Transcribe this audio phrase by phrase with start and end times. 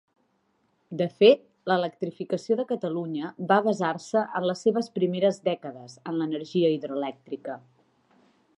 [1.01, 7.59] De fet, l'electrificació de Catalunya va basar-se en les seves primeres dècades en l'energia hidroelèctrica.